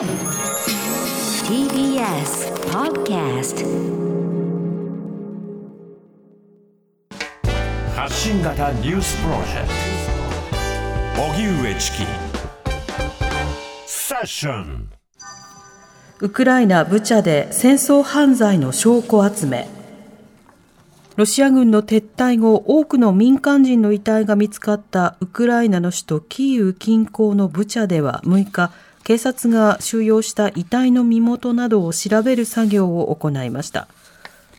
[0.00, 0.08] TBS
[2.72, 3.66] Podcast
[7.94, 9.68] 発信型ニュースプロジェク
[11.16, 11.22] ト。
[11.22, 11.98] 荻上チキ。
[13.84, 14.88] セッション。
[16.20, 19.68] ウクライナ・ブチャで戦争犯罪の証拠集め。
[21.16, 28.72] ロシア軍の撤退後多くの民間人の遺体が見つかったウクライナの首都キーウ近郊のブチャでは6日
[29.04, 33.88] 警察が収容した遺体の身元などを調べる作業を行いました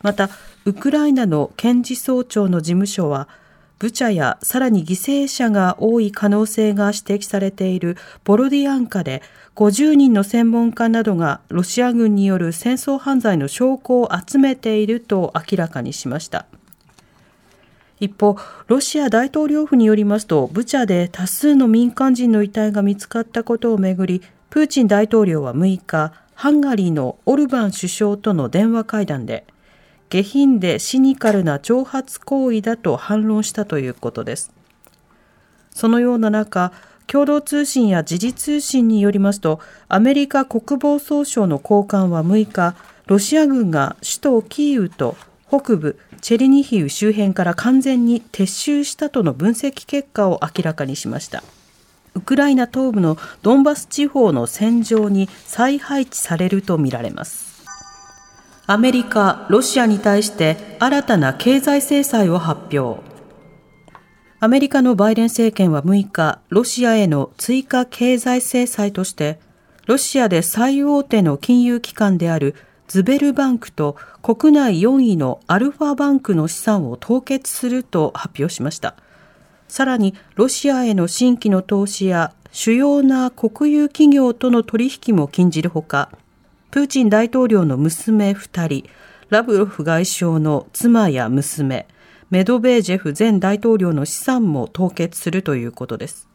[0.02, 0.30] また
[0.64, 3.28] ウクライナの検事総長の事務所は
[3.82, 9.22] ブチャやさらに犠牲者が多い可能性が指摘されているボロディアンカで
[9.56, 16.46] 50人の専門家などがロシア軍による戦争犯罪の証拠を集めていると明らかにしました。
[18.02, 29.44] 一方、ロシア大統領府によりますと、ブチャで多数の民間人の遺体が見つかったことをめぐり、プーチン大統領は6日、ハンガリーのオルバン首相との電話会談で、
[30.08, 34.52] 下品でシニカルな挑発行為だと反論したということです。
[35.70, 36.72] そのような中、
[37.06, 42.74] 共同通信や時事通信によりますと、アメリカ国防総省の高官は6日、
[43.06, 45.16] ロシア軍が首都キーウと
[45.52, 51.44] 北部チェリニヒウ周辺から完全に撤収したとの分析結果を明らかにしました。
[52.14, 57.64] ウクライナ東部のドンバス地方の戦場に再配置されるとみられます。
[58.66, 63.02] アメリカ、ロシアに対して新たな経済制裁を発表。
[64.40, 69.38] アメリカのバイデン政権は6日、ロシアへの追加経済制裁として、
[69.86, 72.54] ロシアで最大手の金融機関である
[72.92, 78.96] ズベルバンクと国内4位のアルファバンクの資産を凍結すると発表しました。
[79.66, 86.10] さらに、ロシアへの新規の投資や主要な国有企業との取引も禁じるほか、
[86.70, 88.90] プーチン大統領の娘2人、
[89.30, 91.86] ラブロフ外相の妻や娘、
[92.28, 96.28] メドベージェフ前大統領の資産も凍結するということです。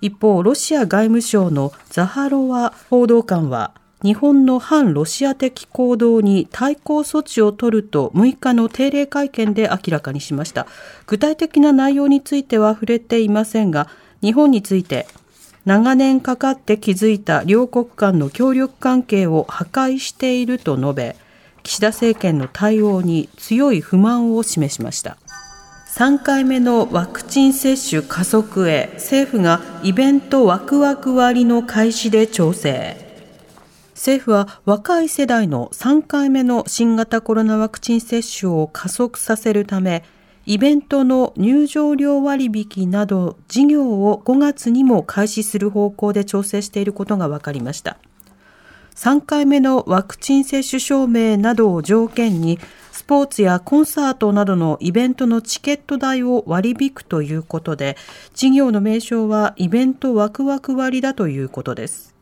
[0.00, 3.74] 一方、ロシア外務省のザハロワ報道官は、
[4.06, 10.68] 日本の反ロシア的行動に対抗措置を取ると6日の定例会見で明らかにしました。
[11.08, 13.88] 具体的な内容については触れていませんが
[14.22, 15.08] 日本について
[15.64, 21.16] 長年かかって築いた両国間の協力関係を破壊していると述べ
[21.64, 25.16] 岸田政権の対応に強い不満を示しました。
[25.96, 33.05] 3回目のワクチン接種加速へ政府がイベントワクワク割の開始で調整。
[33.96, 40.04] 政府は若い世代の3回目の新型コロナワクチン接種を加速させるため、
[40.44, 47.96] イベントの入場料割引など事業を5月にも開始する方向で調整していることが分かりました。
[48.94, 52.58] 3回目のワクチン接種証明などを条件に、
[52.92, 57.96] スポーツやコンサートなどのイベントのチケット代を割り引くということで、
[58.34, 62.15] 事業の名称はイベントワクワク割だということです。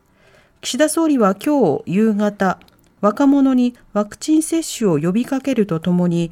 [0.65, 2.57] 岸田総理は今日夕方、
[2.99, 6.31] 若者にワクチン接種を呼びかけるとともに、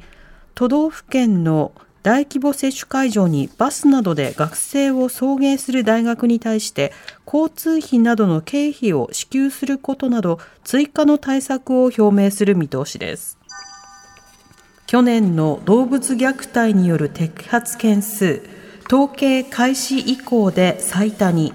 [0.56, 1.70] 都道府県の
[2.02, 6.92] 大規模接種会場にバスなどで学生を送迎する大学に対して
[7.24, 13.38] 交通費などの経費を支給することなど追加の対策を表明する見通しです。
[14.88, 18.42] 去年の動物虐待による摘発件数、
[18.88, 21.54] 統計開始以降で最多に。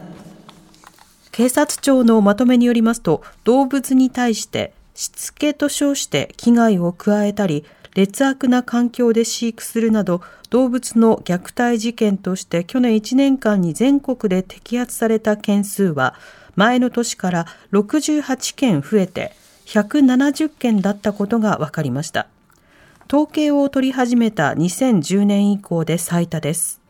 [1.39, 7.63] 警察庁のまとめによりますと、動物に対してしつけと称して危害を加えたり、
[7.95, 16.13] 劣悪な環境で飼育するなど動物の虐待事件として去年1年間に全国で摘発された件数は
[16.57, 19.31] 前の年から68件増えて
[19.65, 22.27] 170件だったことが分かりました。
[23.07, 26.81] 統計を取り始めた2010年以降で最多です。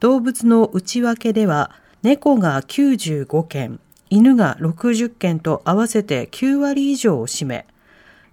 [0.00, 1.70] 動物の内訳では
[2.02, 3.78] 猫が95件、
[4.10, 7.64] 犬が60件と合わせて9割以上を占め、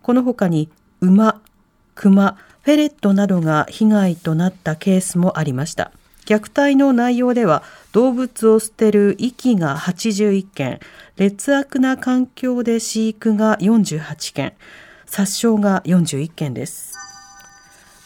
[0.02, 0.70] この他に
[1.02, 1.40] 馬、
[1.94, 5.92] 熊、フェレットなどが被害となったケースもありました。
[6.26, 7.62] 虐待の内容では
[7.92, 10.80] 動物を捨てる遺棄が81件、
[11.18, 14.54] 劣悪な環境で飼育が48件、
[15.06, 16.99] 殺傷が41件です。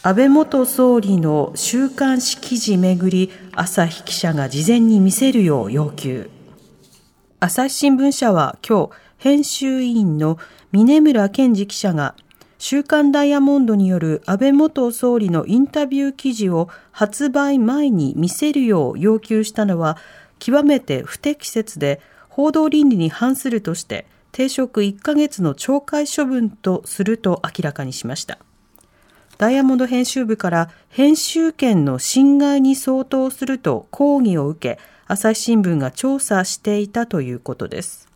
[0.06, 6.28] 安倍元総理の週刊誌記事めぐり朝日記者が事前に見せるよう要求
[7.40, 10.36] 朝日新聞社は今日編集委員の
[10.72, 12.14] 峰村健二記者が
[12.58, 19.96] 週刊ダイヤモンドによる安倍元総理のインタビュー記事を発売前に見せるよう要求したのは
[20.38, 28.36] 極めて不適切で報道倫理に反するとして停職1ヶ月の懲戒処分とすると明らかにしました。
[29.36, 38.08] ダイヤモンド編集部から編集権の侵害に相当すると抗議を受け、朝日新聞が調査していたということです。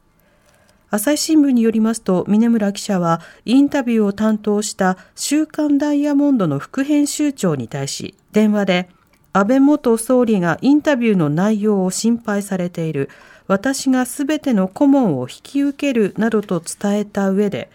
[0.90, 8.88] 朝日新聞によりますと、峰村記者はインタビューを担当した週刊ダイヤモンドの副編集長に対し、電話で、
[9.32, 13.10] 安倍元総理がインタビューの内容を心配されている。
[13.48, 17.70] 私がすべての顧問を引き受けるなどと伝えた上で、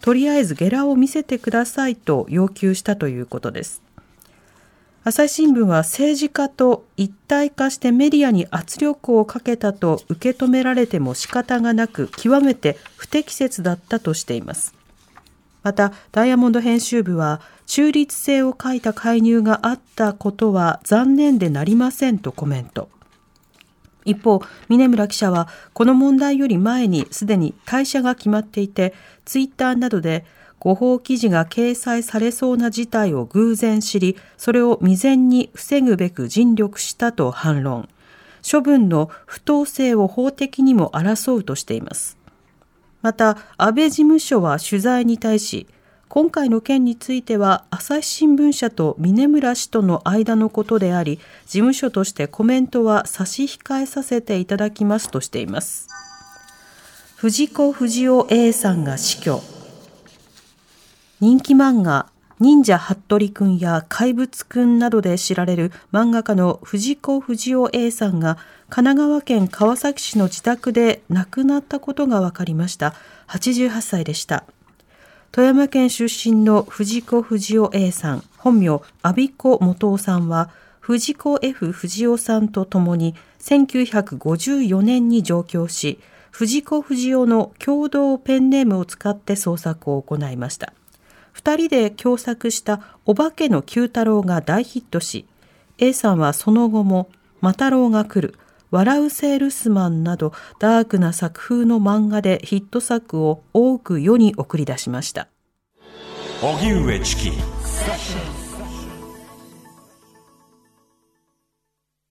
[0.00, 3.82] とりあえずゲラを見せてくださいと要求したということです。
[5.04, 14.74] 朝日新聞は政治家と一体化してメディアに圧力をかけたと受け止められても仕方がなく極めて不適切だったとしています。
[15.62, 22.88] また、ダイヤモンド編集部は中立性を欠いた介入があったことは残念でなりませんとコメント。
[24.10, 28.94] 一方、峰村記者はこの問題より前にすでに退社が決まっていて、
[29.24, 30.24] ツイッターなどで
[30.58, 37.88] 誤報記事が掲載されそうな事態を偶然知り、それを未然に防ぐべく尽力したと反論。
[38.50, 42.16] 処分の不当性を法的にも争うとしています。
[43.02, 45.66] また、安倍事務所は取材に対し、
[46.08, 55.88] 今回の件については朝日新聞社と峰村氏との間のことであり、事務所としてコメントは差し控えさせていただきますとしています。
[57.16, 59.42] 藤子不二雄 A さんが死去。
[61.20, 62.06] 人気漫画
[62.40, 68.36] 忍者服部くんや怪物くんなどで知られる漫画家の藤子不二雄 A さんが
[68.70, 72.94] 神奈川県川崎市の自宅で亡くなったことが分かりました。
[73.26, 74.44] 88歳でした。
[75.30, 85.98] 富山県出身の藤子不二雄 A さん、本名、阿比子元夫さんは、藤子 F 不二雄さんと共に1954年に上京し、
[86.30, 90.72] 藤子不二雄の共同ペンネームを使って創作を行いました。
[91.32, 95.26] 二人で共作したお化けの九太郎が大ヒットし、
[95.76, 97.10] A さんはその後も、
[97.42, 98.34] マタロウが来る、
[98.70, 105.28] 笑うセールスマンなどダークな作風の漫画でヒット作を多く世に送り出しました。
[106.42, 107.57] 荻上チキ